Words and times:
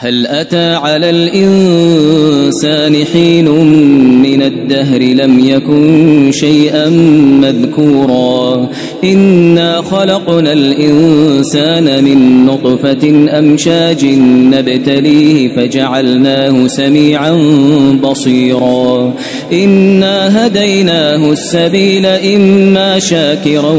هل 0.00 0.26
أتى 0.26 0.74
على 0.74 1.10
الإنسان 1.10 3.04
حين 3.12 3.48
من 4.22 4.42
الدهر 4.42 5.02
لم 5.02 5.38
يكن 5.38 6.30
شيئا 6.32 6.88
مذكورا؟ 7.40 8.68
إنا 9.04 9.82
خلقنا 9.82 10.52
الإنسان 10.52 12.04
من 12.04 12.46
نطفة 12.46 13.28
أمشاج 13.38 14.04
نبتليه 14.54 15.48
فجعلناه 15.48 16.66
سميعا 16.66 17.32
بصيرا. 18.02 19.14
إنا 19.52 20.46
هديناه 20.46 21.32
السبيل 21.32 22.06
إما 22.06 22.98
شاكرا 22.98 23.72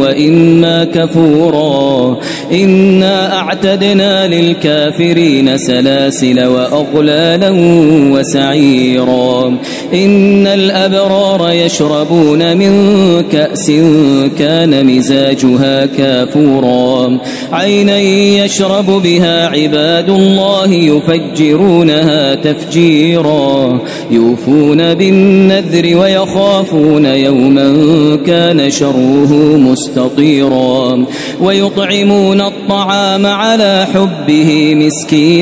وإما 0.00 0.84
كفورا. 0.84 2.18
إنا 2.52 3.38
أعتدنا 3.38 4.26
للكافرين 4.26 5.51
سلاسل 5.56 6.46
وأغلالا 6.46 7.50
وسعيرا. 8.12 9.58
إن 9.94 10.46
الأبرار 10.46 11.50
يشربون 11.50 12.56
من 12.56 12.72
كأس 13.32 13.70
كان 14.38 14.86
مزاجها 14.86 15.86
كافورا. 15.86 17.18
عينا 17.52 17.98
يشرب 18.44 18.86
بها 18.86 19.48
عباد 19.48 20.10
الله 20.10 20.72
يفجرونها 20.72 22.34
تفجيرا. 22.34 23.80
يوفون 24.10 24.94
بالنذر 24.94 25.96
ويخافون 25.96 27.06
يوما 27.06 27.72
كان 28.26 28.70
شره 28.70 29.32
مستطيرا. 29.56 31.04
ويطعمون 31.40 32.40
الطعام 32.40 33.26
على 33.26 33.86
حبه 33.94 34.74
مسكينا. 34.74 35.41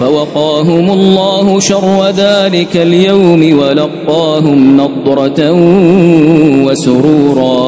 فوقاهم 0.00 0.90
الله 0.90 1.60
شر 1.60 1.98
ذلك 2.10 2.76
اليوم 2.76 3.42
ولقاهم 3.60 4.58
نضرة 4.80 5.40
وسرورا. 6.66 7.67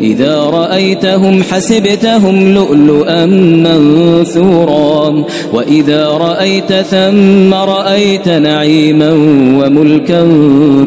إذا 0.00 0.34
رأيتهم 0.38 1.42
حسبتهم 1.42 2.36
لؤلؤا 2.54 3.26
منثورا. 3.66 4.93
وإذا 5.52 6.08
رأيت 6.08 6.72
ثم 6.72 7.54
رأيت 7.54 8.28
نعيما 8.28 9.10
وملكا 9.58 10.22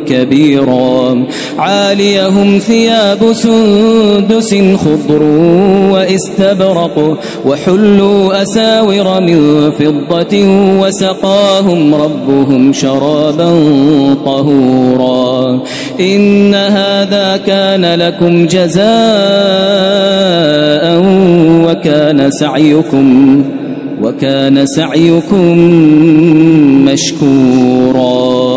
كبيرا. 0.05 1.25
عاليهم 1.57 2.59
ثياب 2.59 3.33
سندس 3.33 4.55
خضر 4.55 5.23
وإستبرق 5.91 7.17
وحلوا 7.45 8.41
أساور 8.41 9.21
من 9.21 9.71
فضة 9.71 10.35
وسقاهم 10.81 11.95
ربهم 11.95 12.73
شرابا 12.73 13.51
طهورا. 14.25 15.59
إن 15.99 16.55
هذا 16.55 17.37
كان 17.45 17.85
لكم 17.99 18.45
جزاء 18.45 18.87
وكان 21.65 22.31
سعيكم 22.31 23.43
وكان 24.17 24.65
سعيكم 24.65 25.57
مشكورا. 26.85 28.56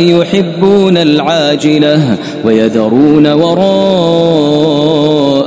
يحبون 0.00 0.96
العاجلة 0.96 2.18
ويذرون 2.44 3.26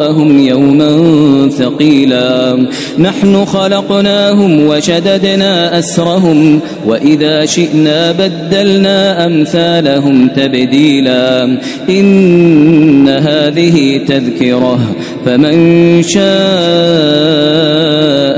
وراءهم 0.04 0.48
يوما 0.48 1.50
ثقيلا. 1.50 2.68
نحن 3.00 3.46
خلقناهم 3.46 4.68
وشددنا 4.68 5.80
أسرهم 5.80 6.60
وإذا 6.88 7.46
شئنا 7.46 8.12
بدلنا 8.12 9.26
أمثالهم 9.26 10.28
تبديلا. 10.28 11.58
إن 11.90 13.10
هذه 13.10 14.02
تذكرة 14.08 14.80
فمن 15.26 16.04
شاء 16.04 16.24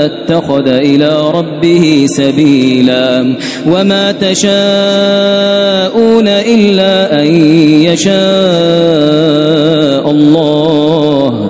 اتخذ 0.06 0.68
إلى 0.68 1.32
ربه 1.34 2.06
سبيلا. 2.08 3.36
وما 3.68 4.12
تشاءون 4.12 4.46
إلا 6.28 7.22
أن 7.22 7.28
يشاء 7.82 8.16
الله. 10.12 11.50